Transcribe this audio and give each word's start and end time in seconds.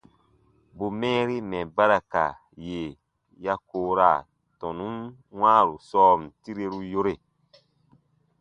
Bù 0.75 0.85
mɛɛri 0.99 1.37
mɛ̀ 1.49 1.61
ba 1.75 1.83
ra 1.91 1.99
ka 2.11 2.25
yè 2.65 2.81
ya 3.43 3.53
koora 3.69 4.09
tɔnun 4.59 4.95
wãaru 5.39 5.73
sɔɔn 5.89 6.19
tireru 6.41 6.79
yore. 6.91 7.13